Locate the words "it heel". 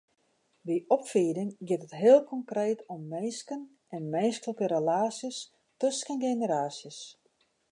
1.87-2.21